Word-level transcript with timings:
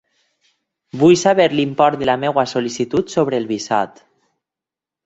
Vull 1.01 1.13
saber 1.25 1.45
l'import 1.59 2.01
de 2.05 2.09
la 2.13 2.17
meva 2.25 2.47
sol·licitut 2.55 3.17
sobre 3.19 3.43
el 3.43 3.49
visat. 3.57 4.05